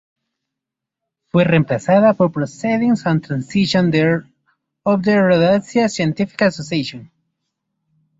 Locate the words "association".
6.41-7.11